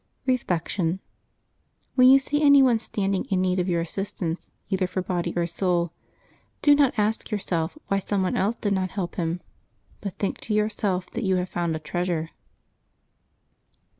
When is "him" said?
9.17-9.41